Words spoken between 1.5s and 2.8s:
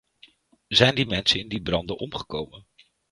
branden omgekomen?